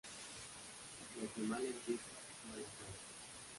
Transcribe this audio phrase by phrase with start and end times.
[1.19, 2.01] Lo que mal empieza,
[2.49, 2.91] mal acaba